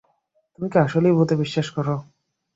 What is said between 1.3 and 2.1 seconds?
বিশ্বাস করো?